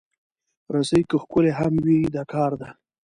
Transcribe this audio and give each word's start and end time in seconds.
رسۍ 0.73 1.01
که 1.09 1.17
ښکلې 1.23 1.51
هم 1.59 1.73
وي، 1.85 1.99
د 2.15 2.17
کار 2.33 2.51
ده. 2.61 2.69